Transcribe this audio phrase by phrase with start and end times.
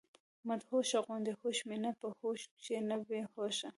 [0.47, 3.69] مدهوشه غوندي هوش مي نۀ پۀ هوش کښې نۀ بي هوشه